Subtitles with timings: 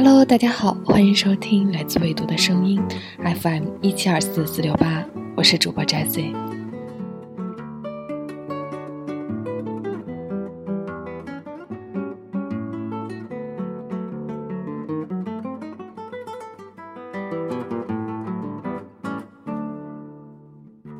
[0.00, 2.80] Hello，大家好，欢迎收听来自未读的声音
[3.42, 5.04] ，FM 一七二四四六八，
[5.36, 6.32] 我是主播 Jesse。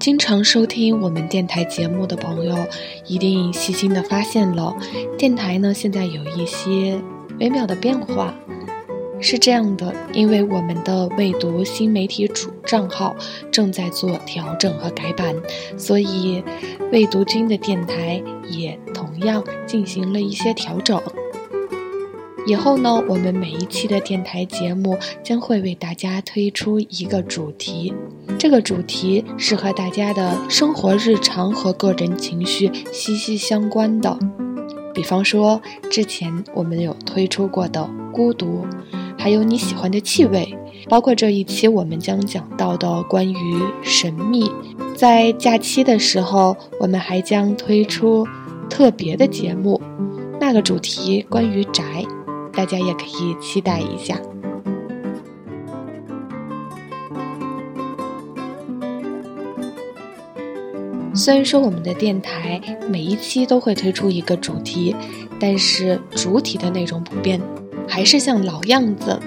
[0.01, 2.57] 经常收听我们电台节目的朋友，
[3.07, 4.75] 一定细心的发现了，
[5.17, 7.01] 电台呢现在有一些
[7.39, 8.35] 微妙的变化。
[9.21, 13.17] 是这样的，因为我们的未读新媒体主账号
[13.51, 15.35] 正在做调整和改版，
[15.77, 16.43] 所以
[16.93, 21.01] 未读君的电台也同样进行了一些调整。
[22.47, 27.93] 以后呢，我们每一期的电台节目将会为大家推出一个主题，
[28.39, 34.17] 这个主题是和大家的生活日常和个人情绪息息相关的。
[34.95, 38.65] 比方说，之前我们有推出过的孤独。
[39.19, 40.57] 还有你喜欢的气味，
[40.89, 44.51] 包括这一期我们将讲到的关于神秘。
[44.95, 48.27] 在假期的时候，我们还将推出
[48.71, 49.81] 特别的节目，
[50.41, 52.07] 那个主题关于宅，
[52.53, 54.19] 大家也可以期待一下。
[61.15, 64.95] 虽然说我们的电台每一期都会推出一个主题，
[65.41, 67.41] 但是主体的内容不变。
[67.89, 69.19] 还是像老样子，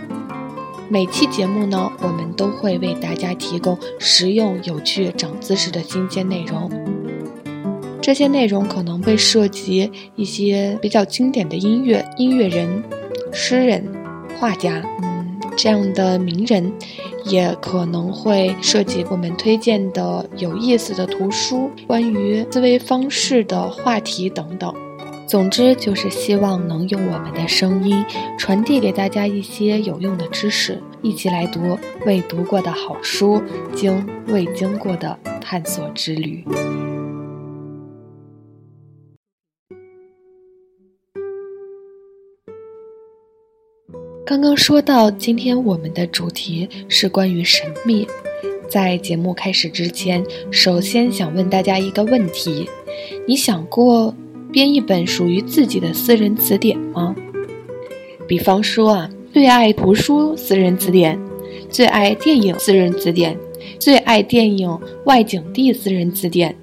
[0.87, 6.69] 每期节目呢，我们都会为大家提供实用、有趣、长知识的新鲜内容。
[8.01, 12.83] 这些内容可能会涉及一些比较经典的音乐、音乐人、
[13.31, 13.83] 诗人、
[14.39, 16.71] 画家，嗯，这样的名人，
[17.25, 24.73] 也可能会涉及我们推荐的有意思的图书、关于思维方式的话题等等。
[25.31, 28.03] 总之，就是希望能用我们的声音
[28.37, 33.41] 传递给大家一些有用的知识，一起来读未读过的好书，
[33.73, 36.43] 经未经过的探索之旅。
[44.25, 48.05] 刚刚说到，今天我们的主题是关于神秘。
[48.69, 50.21] 在节目开始之前，
[50.51, 52.69] 首先想问大家一个问题：
[53.25, 54.13] 你想过？
[54.51, 57.15] 编一本属于自己的私人词典吗？
[58.27, 61.19] 比方说啊，最爱图书私人词典，
[61.69, 63.37] 最爱电影私人词典，
[63.79, 66.55] 最爱电影外景地私人词典，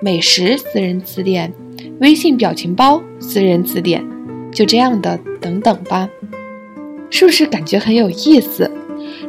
[0.00, 1.52] 美食私人词典，
[2.00, 4.04] 微信表情包私人词典，
[4.52, 6.08] 就这样的等等吧，
[7.10, 8.70] 是不是感觉很有意思？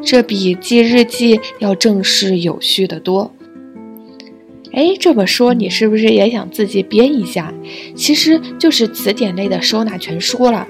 [0.03, 3.31] 这比记日记要正式有序的多。
[4.79, 7.53] 哎，这么说你是不是也想自己编一下？
[7.97, 10.65] 其实就是词典类的收纳全书了。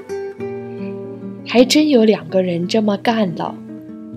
[1.46, 3.56] 还真有两个人这么干了，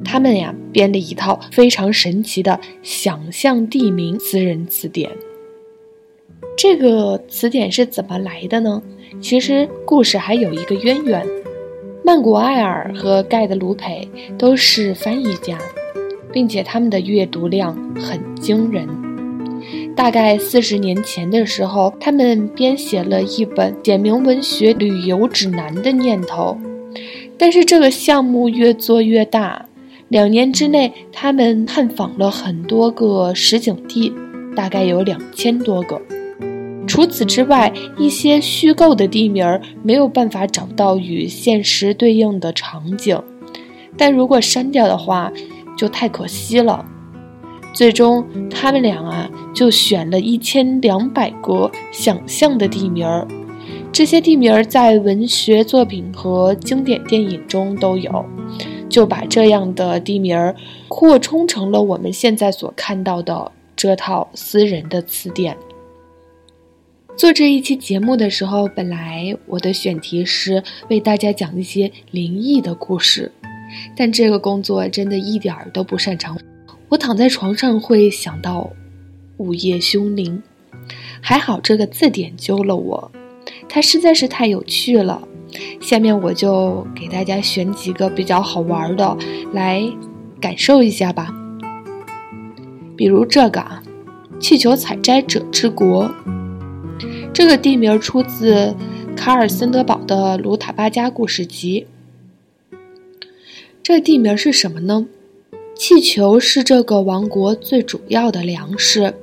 [0.02, 5.10] 他们呀编了一套非常神奇的想象地名私人词典。
[6.56, 8.82] 这个词典是怎么来的呢？
[9.20, 11.22] 其实故事还有一个渊源，
[12.02, 14.08] 曼古埃尔和盖德鲁佩
[14.38, 15.58] 都是翻译家，
[16.32, 18.88] 并且他们的阅读量很惊人。
[19.94, 26.56] 大概四十年前的时候，他们编写了一本简明文学旅游指南的念头，
[27.38, 29.66] 但是这个项目越做越大，
[30.08, 34.12] 两年之内，他们探访了很多个实景地，
[34.56, 36.00] 大概有两千多个。
[36.86, 43.18] 除此之外，一些虚构的地名儿没有办法找到与现实对应的场景，
[43.96, 45.32] 但如果删掉的话，
[45.76, 46.84] 就太可惜了。
[47.72, 53.26] 最终，他们俩啊就选了一千两百个想象的地名儿，
[53.92, 58.24] 这些地名儿在文学作品和经典电影中都有，
[58.88, 60.56] 就把这样的地名儿
[60.88, 65.56] 扩充成了我们现在所看到的这套私人的词典。
[67.14, 73.30] 做这一期节目的时候，本来我的选题是为大家讲一些灵异的故事，
[73.94, 76.38] 但这个工作真的一点儿都不擅长。
[76.88, 78.70] 我躺在床上会想到
[79.42, 80.40] 午夜凶铃，
[81.20, 83.10] 还好这个字典救了我，
[83.68, 85.26] 它实在是太有趣了。
[85.80, 89.18] 下面我就给大家选几个比较好玩的
[89.52, 89.82] 来
[90.40, 91.34] 感受一下吧。
[92.96, 93.82] 比如这个啊，
[94.38, 96.08] 气球采摘者之国，
[97.34, 98.74] 这个地名出自
[99.16, 101.88] 卡尔森德堡的卢塔巴加故事集。
[103.82, 105.08] 这地名是什么呢？
[105.74, 109.14] 气球是这个王国最主要的粮食。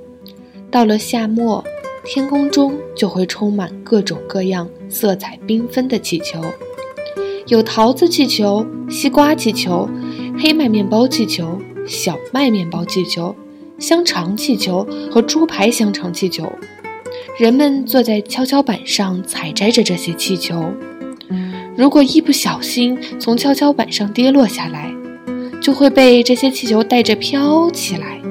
[0.71, 1.63] 到了夏末，
[2.05, 6.39] 天空中就会充满各种各样、色彩缤纷的气球。
[7.47, 9.89] 有桃子气球、西瓜气球、
[10.37, 13.35] 黑麦面包气球、小麦面包气球、
[13.79, 16.51] 香肠气球和猪排香肠气球。
[17.39, 20.71] 人们坐在跷跷板上采摘着这些气球。
[21.75, 24.93] 如果一不小心从跷跷板上跌落下来，
[25.59, 28.21] 就会被这些气球带着飘起来，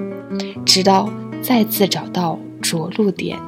[0.65, 1.09] 直到
[1.49, 3.39] 再次找到着陆点。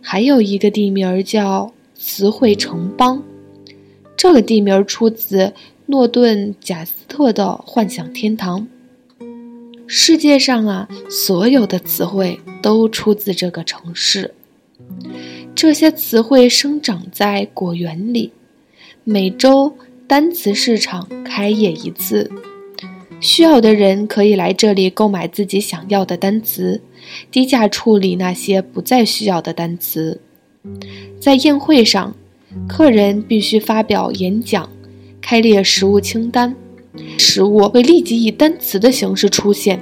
[0.00, 1.72] 还有一个地名叫
[2.06, 3.22] 词汇城邦，
[4.14, 5.54] 这个地名出自
[5.86, 8.68] 诺顿贾斯特的《幻想天堂》。
[9.86, 14.34] 世界上啊，所有的词汇都出自这个城市。
[15.54, 18.32] 这些词汇生长在果园里，
[19.02, 19.74] 每周
[20.06, 22.30] 单词市场开业一次，
[23.18, 26.82] 需要的人可以来这里购买自己想要的单词。
[27.30, 30.20] 低价处理那些不再需要的单词。
[31.20, 32.14] 在宴会上，
[32.68, 34.68] 客人必须发表演讲，
[35.20, 36.54] 开列食物清单，
[37.18, 39.80] 食物会立即以单词的形式出现。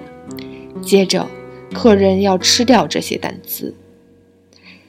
[0.81, 1.27] 接着，
[1.73, 3.75] 客人要吃掉这些单词。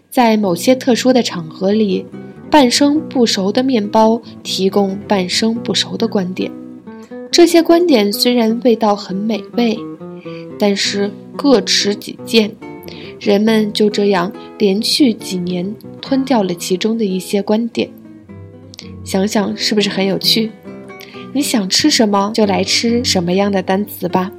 [0.10, 2.06] 在某些特殊的场合里，
[2.50, 6.52] 半生不熟的面包提供半生不熟的观点。
[7.32, 9.78] 这些观点虽然味道很美味。
[10.60, 12.56] 但是各持己见，
[13.24, 14.30] 人们就这样
[14.60, 17.90] 连续几年吞掉了其中的一些观点。
[19.06, 20.52] 想想是不是很有趣？
[21.32, 24.30] 你想吃什么就来吃什么样的单词吧。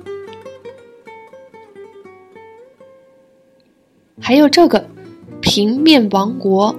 [4.20, 4.86] 还有这个
[5.40, 6.76] 平面王国，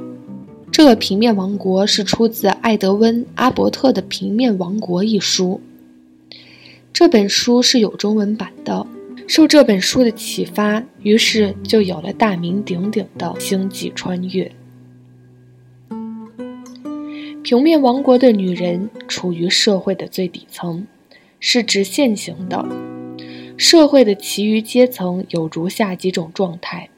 [0.71, 5.59] 这个平面王国是出自艾德温·阿伯特的《平面王国》一书。
[6.93, 8.85] 这本书是有中文版的。
[9.27, 14.51] 受这本书的启发，于是就有了大名鼎鼎的《星际穿越》。
[17.41, 20.85] 平面王国的女人处于社会的最底层，
[21.39, 22.65] 是直线型的。
[23.57, 26.89] 社会的其余阶层有如下几种状态：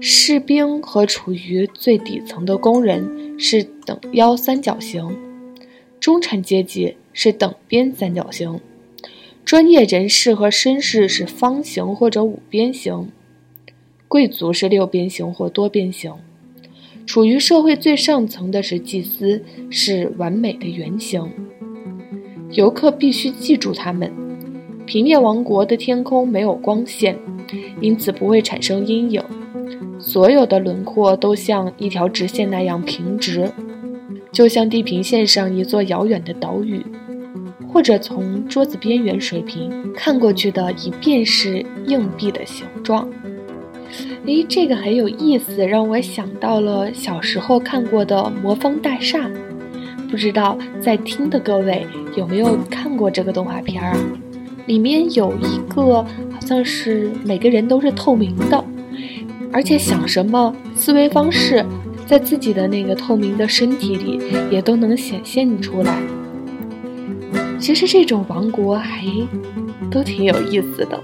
[0.00, 5.16] 士兵和处于最底层的工人是等腰三角形，
[6.00, 8.60] 中产阶级是等边三角形。
[9.46, 13.12] 专业人士和绅士是方形或者五边形，
[14.08, 16.12] 贵族是六边形或多边形。
[17.06, 19.40] 处于社会最上层的是祭司，
[19.70, 21.30] 是完美的圆形。
[22.50, 24.12] 游客必须记住他们。
[24.84, 27.16] 平面王国的天空没有光线，
[27.80, 29.22] 因此不会产生阴影。
[30.00, 33.48] 所有的轮廓都像一条直线那样平直，
[34.32, 36.84] 就像地平线上一座遥远的岛屿。
[37.76, 43.06] 或者从桌子边缘水平看过去的，以便是硬币的形状。
[44.24, 49.28] 诶，这个很有意思，让我想到了小时候看过的《魔方大厦》。
[50.10, 51.86] 不知道在听的各位
[52.16, 53.94] 有没有看过这个动画片啊？
[54.64, 58.64] 里面有一个好像是每个人都是透明的，
[59.52, 61.62] 而且想什么思维方式，
[62.06, 64.18] 在自己的那个透明的身体里
[64.50, 66.00] 也都能显现出来。
[67.58, 69.04] 其实这种王国还
[69.90, 71.02] 都挺有意思的。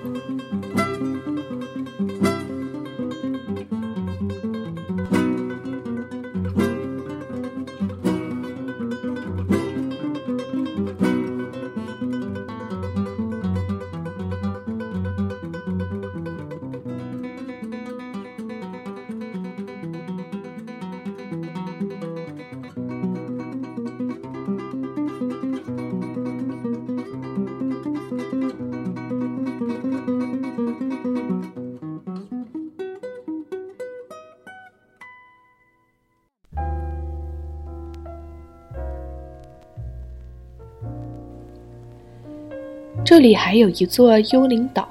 [43.04, 44.88] 这里还有一座幽灵岛，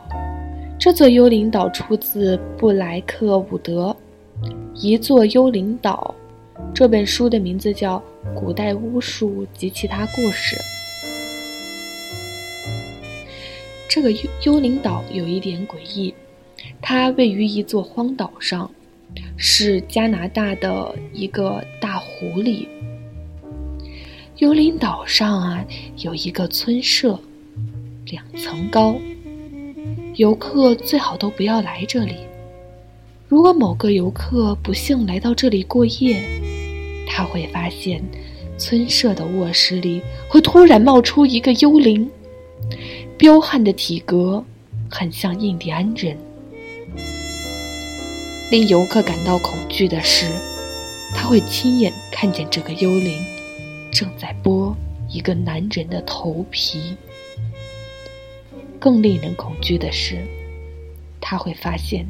[0.77, 3.95] 这座幽灵岛出自布莱克伍德
[4.75, 6.13] 《一座幽灵岛》
[6.73, 7.97] 这本书的名字叫
[8.33, 10.55] 《古代巫术及其他故事》。
[13.89, 16.13] 这个幽幽灵岛有一点诡异，
[16.81, 18.69] 它位于一座荒岛上，
[19.37, 22.67] 是加拿大的一个大湖里。
[24.37, 25.65] 幽灵岛上啊，
[25.97, 27.17] 有一个村舍。
[28.11, 28.97] 两层高，
[30.15, 32.15] 游客最好都不要来这里。
[33.29, 36.21] 如果某个游客不幸来到这里过夜，
[37.07, 38.03] 他会发现
[38.57, 42.11] 村舍的卧室里会突然冒出一个幽灵，
[43.17, 44.43] 彪悍的体格
[44.89, 46.17] 很像印第安人。
[48.51, 50.25] 令游客感到恐惧的是，
[51.15, 53.23] 他会亲眼看见这个幽灵
[53.89, 54.75] 正在剥
[55.09, 56.97] 一个男人的头皮。
[58.81, 60.25] 更令人恐惧的是，
[61.21, 62.03] 他会发现。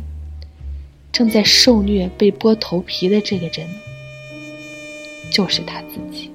[1.11, 3.67] 正在受虐被剥头皮的这个人，
[5.29, 6.31] 就是他自己。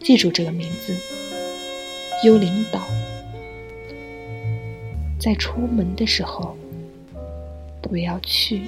[0.00, 0.94] 记住这个名字——
[2.22, 2.86] 幽灵岛。
[5.18, 6.54] 在出门的时候，
[7.80, 8.60] 不要去。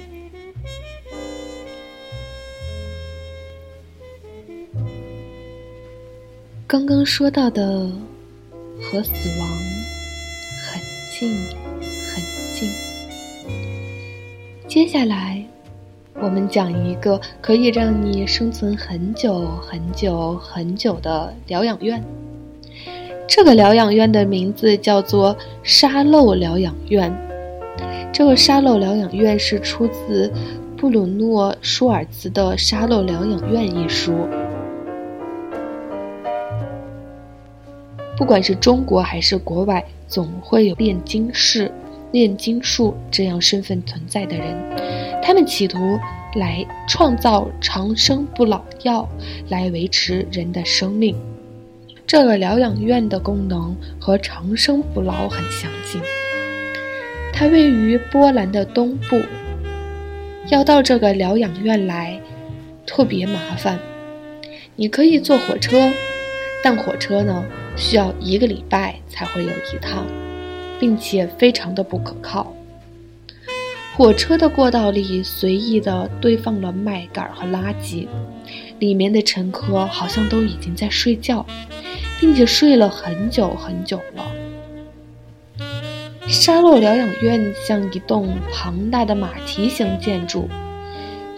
[6.65, 7.91] 刚刚说到的，
[8.89, 9.49] 和死亡
[10.63, 11.29] 很近，
[12.13, 12.23] 很
[12.55, 12.71] 近。
[14.65, 15.43] 接下来，
[16.13, 22.01] 我们讲一个可以让你生存很久很久很久的疗养院。
[23.27, 27.13] 这个疗养院的名字叫做沙漏疗养院。
[28.13, 30.31] 这个沙漏疗养院是出自
[30.77, 34.13] 布鲁诺·舒尔茨的《沙漏疗养院》一书。
[38.17, 41.71] 不管是中国还是国外，总会有炼金士。
[42.13, 45.77] 炼金术这样身份存在的人，他们企图
[46.35, 49.07] 来创造长生不老药，
[49.49, 51.15] 来维持人的生命。
[52.07, 56.01] 这个疗养院的功能和长生不老很相近。
[57.33, 59.21] 它位于波兰的东部。
[60.49, 62.17] 要到这个疗养院来，
[62.85, 63.77] 特别麻烦。
[64.77, 65.91] 你可以坐火车，
[66.69, 67.45] 但火车呢，
[67.77, 70.05] 需要一个礼拜才会有一趟。
[70.79, 72.53] 并且非常的不可靠。
[73.95, 78.05] 火车的过道里随意的堆放了麦秆和垃圾，
[78.77, 81.43] 里面的乘客好像都已经在睡觉，
[82.19, 84.23] 并且睡了很久很久了。
[86.27, 90.47] 沙洛疗养院像一栋庞大的马蹄形建筑。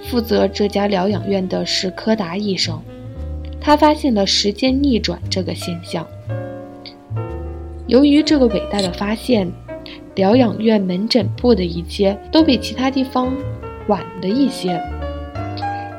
[0.10, 2.82] 负责这家疗养院的是柯达医生，
[3.62, 6.06] 他发现了时间逆转这个现象。
[7.88, 9.52] 由于这个伟大的发现，
[10.16, 13.36] 疗养院门诊部的一切都比其他地方
[13.88, 14.80] 晚了一些，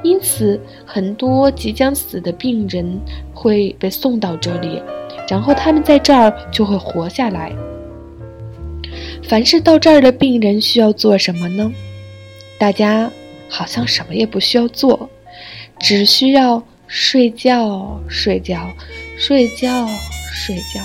[0.03, 3.01] 因此很多即将死的病人
[3.35, 4.81] 会被送到这里，
[5.29, 7.53] 然后他们在这儿就会活下来。
[9.29, 11.73] 凡是到这儿的病人需要做什么呢？
[12.59, 13.11] 大家
[13.49, 15.09] 好像什么也不需要做，
[15.79, 18.69] 只需要睡觉、睡觉、
[19.17, 19.87] 睡觉、
[20.33, 20.85] 睡觉。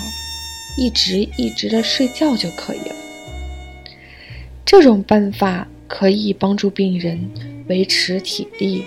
[0.78, 2.94] 一直一直的睡觉就可以了。
[4.64, 7.28] 这种办法可以帮助病人
[7.66, 8.84] 维持体力。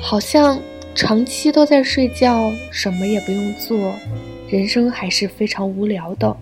[0.00, 0.60] 好像
[0.96, 3.94] 长期都在睡觉，什么也不用做，
[4.48, 6.36] 人生还是非常无聊的。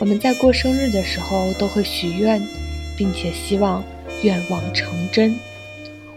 [0.00, 2.40] 我们在过生日的时候都会许愿，
[2.96, 3.84] 并且希望。
[4.24, 5.38] 愿望成真，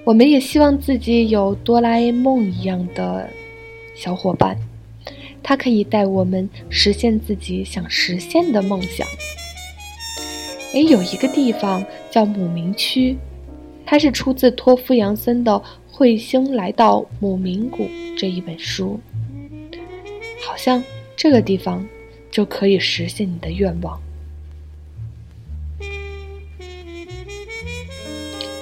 [0.04, 3.30] 我们也希望自己有哆啦 A 梦一样的
[3.96, 4.58] 小伙伴，
[5.44, 9.06] 他可以带我们实现自己想实现的梦想。
[10.74, 13.16] 哎，有一个地方叫姆明区，
[13.86, 15.52] 它是出自托夫杨森的
[15.96, 17.84] 《彗星来到姆明谷》
[18.18, 19.00] 这一本书，
[20.44, 20.84] 好像
[21.16, 21.88] 这个地方
[22.32, 24.00] 就可以实现你的愿望。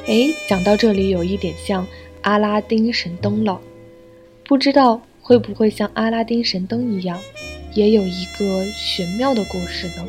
[0.07, 1.85] 哎，讲到这里有一点像
[2.23, 3.61] 阿拉丁神灯了，
[4.43, 7.19] 不知道会不会像阿拉丁神灯一样，
[7.75, 10.07] 也有一个玄妙的故事呢？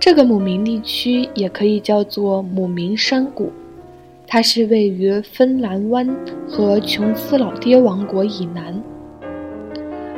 [0.00, 3.52] 这个姆明地区也可以叫做姆明山谷，
[4.26, 6.08] 它是位于芬兰湾
[6.48, 8.82] 和琼斯老爹王国以南。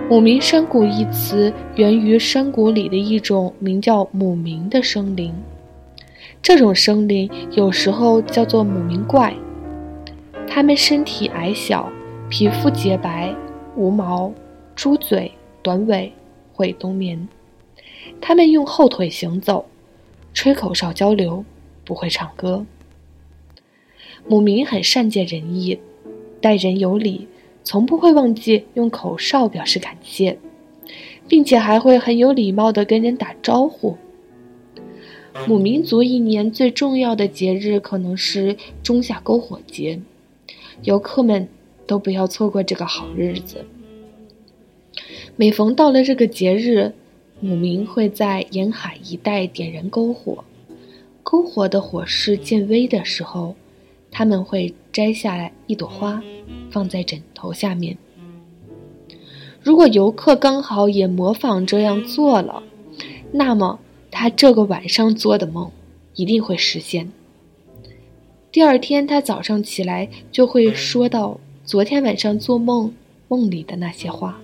[0.09, 5.35] 姆明山谷一词源于山谷里的一种名叫姆明的生灵。
[6.41, 9.35] 这种生灵有时候叫做母明怪，
[10.47, 11.91] 它们身体矮小，
[12.31, 13.35] 皮肤洁白，
[13.75, 14.33] 无毛，
[14.77, 16.13] 猪嘴，短尾，
[16.53, 17.27] 会冬眠。
[18.21, 19.67] 它们用后腿行走，
[20.33, 21.45] 吹口哨交流，
[21.85, 22.65] 不会唱歌。
[24.29, 25.81] 母明很善解人意，
[26.41, 27.27] 待人有礼，
[27.67, 30.39] 从不会忘记用口哨表示感谢，
[31.27, 33.97] 并且还会很有礼貌地跟人打招呼。
[35.49, 40.01] 母民族一年最重要的节日可能是中夏篝火节，
[40.85, 41.49] 游客们
[41.89, 43.65] 都不要错过这个好日子。
[45.35, 46.93] 每逢到了这个节日，
[47.41, 50.45] 母民会在沿海一带点燃篝火。
[51.25, 53.57] 篝火的火势渐微的时候，
[54.13, 56.23] 他们会摘下来一朵花，
[56.71, 57.97] 放在枕头下面。
[59.63, 62.63] 如果游客刚好也模仿这样做了，
[63.33, 63.81] 那么
[64.11, 65.71] 他这个晚上做的梦
[66.15, 67.11] 一定会实现。
[68.53, 72.95] 第二天他早上起来就会说到昨天晚上做梦
[73.29, 74.41] 梦里的那些话。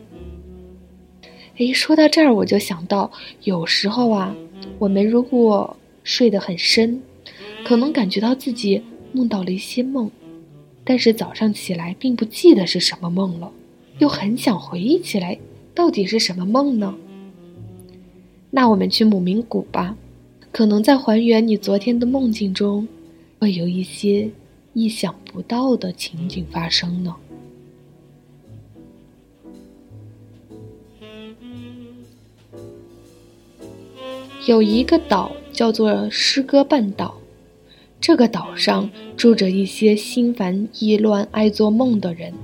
[1.59, 3.11] 诶，说到这儿，我就想到，
[3.45, 4.35] 有时候啊，
[4.79, 7.01] 我们如果睡得很深，
[7.65, 10.11] 可能感觉到自己梦到了一些梦，
[10.85, 13.53] 但是早上起来并不记得是什么梦了，
[13.99, 15.39] 又很想回忆起来，
[15.75, 16.95] 到底是什么梦呢？
[18.51, 19.97] 那我们去母明谷吧，
[20.51, 22.87] 可能在还原你昨天的梦境中，
[23.39, 24.29] 会有一些
[24.75, 27.15] 意想不到的情景发生呢。
[34.47, 37.15] 有一个岛叫做诗歌半岛，
[38.03, 42.35] 这个岛上住着一些心烦意乱、爱做梦的人。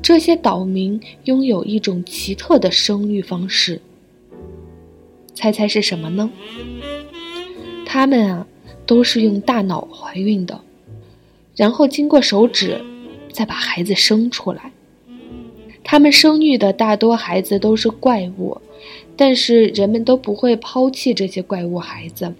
[0.00, 3.80] 这些岛民拥有一种奇特的生育方式，
[5.34, 6.30] 猜猜是什么呢？
[7.84, 8.46] 他们啊，
[8.86, 10.60] 都是用大脑怀孕的，
[11.56, 12.80] 然后经过手指
[13.32, 14.70] 再把孩子生出来。
[15.82, 18.60] 他们生育的大多孩子都是怪物。
[19.18, 22.34] 但是人们都不会抛弃这些怪物孩子，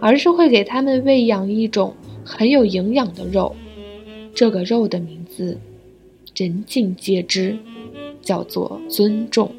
[0.00, 3.54] 而是会给他们喂养一种很有营养的肉。
[4.34, 5.58] 这个肉的名字，
[6.36, 7.58] 人尽皆知，
[8.22, 9.52] 叫做尊重。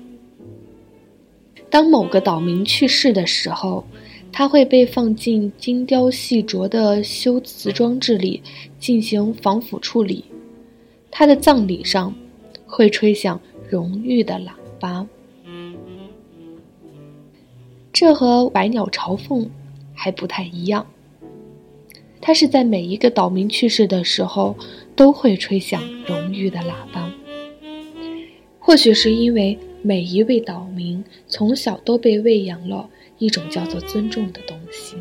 [1.70, 3.84] 当某个岛民去世的时候，
[4.32, 8.42] 他会被放进精雕细琢的修辞装置里
[8.80, 10.24] 进行防腐处理。
[11.12, 12.14] 他的葬礼上，
[12.66, 15.06] 会吹响荣誉的喇叭。
[17.92, 19.50] 这和百鸟朝凤
[20.02, 20.88] 还不太一样。
[22.22, 24.56] 它是在每一个岛民去世的时候
[24.96, 27.14] 都会吹响荣誉的喇叭。
[28.60, 34.96] 或许是因为每一位岛民从小都被喂养了一种叫做尊重的东西。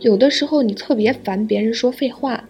[0.00, 2.49] 有的时候你特别烦别人说废话。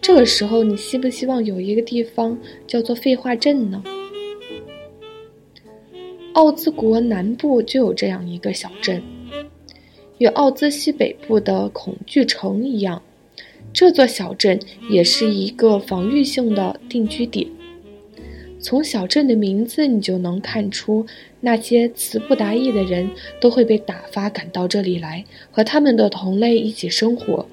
[0.00, 3.82] 这个时候，你希不希望有一个地方叫做废话镇呢？
[6.32, 9.02] 奥兹国南部就有这样一个小镇，
[10.18, 13.02] 与奥兹西北部的恐惧城一样，
[13.72, 17.48] 这座小镇也是一个防御性的定居点。
[18.60, 21.06] 从小镇的名字，你就能看出，
[21.40, 27.46] 那些词不达意的人都会被打发赶到这里来，和他们的同类一起生活。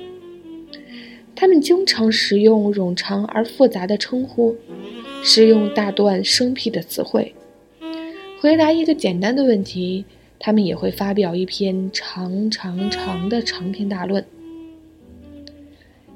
[1.36, 4.56] 他们经常使用冗长而复杂的称呼，
[5.24, 7.34] 使用大段生僻的词汇。
[8.40, 10.06] 回答一个简单的问题，
[10.40, 14.24] 他们也会发表一篇长长长的长篇大论。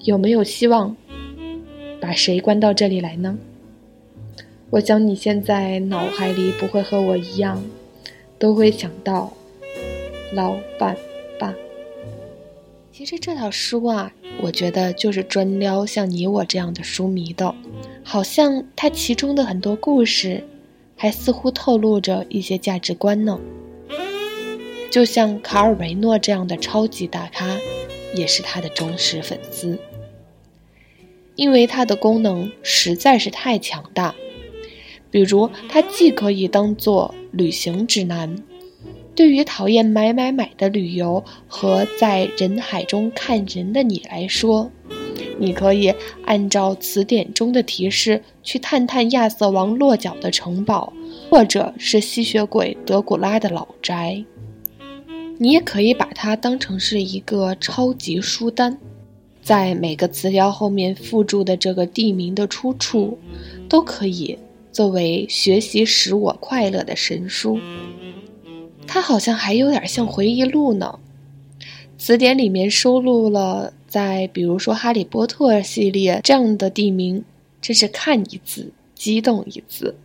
[0.02, 0.96] 有没有希望
[2.00, 3.38] 把谁关到这里来呢？
[4.70, 7.64] 我想你现在脑海里不会和我一样，
[8.38, 9.34] 都会想到
[10.34, 10.96] 老板。
[12.98, 14.12] 其实这套书啊。
[14.42, 17.54] 我觉得就是专撩像你我这样的书迷的，
[18.04, 20.44] 好像它其中的很多故事，
[20.96, 23.40] 还似乎透露着一些价值观呢。
[24.90, 27.56] 就像卡尔维诺这样的超级大咖，
[28.16, 29.78] 也是他的忠实粉丝，
[31.36, 34.16] 因为它的功能实在是太强大。
[35.12, 38.44] 比如，它既可以当做旅行指南。
[39.18, 44.70] 对于讨厌买买买的旅游和在人海中看人的你来说，
[45.40, 45.92] 你可以
[46.24, 50.94] 按照词典中的提示去探探亚瑟王落脚的城堡，
[51.32, 54.24] 或者是吸血鬼德古拉的老宅。
[55.40, 58.78] 你也可以把它当成是一个超级书单，
[59.42, 63.18] 在每个词条后面附注的这个地名的出处，
[63.68, 64.38] 都可以
[64.72, 67.60] 作为学习使我快乐的神书。
[68.88, 71.00] 它好像还有点像回忆录呢。
[71.98, 77.24] 词典里面收录了在比如说《哈利波特》系列这样的地名，
[77.62, 79.96] 真是看一字激动一字。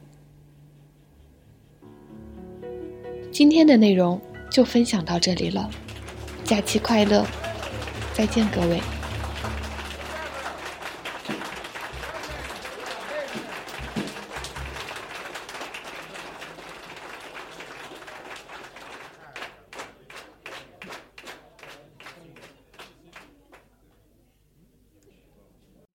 [3.31, 5.71] 今天的内容就分享到这里了，
[6.45, 7.27] 假期快乐，
[8.15, 8.81] 再见各位。